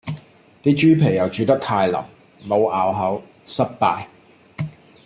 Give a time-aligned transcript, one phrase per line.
[0.63, 1.95] 啲豬皮又煮得太淋，
[2.47, 4.07] 冇咬口，失敗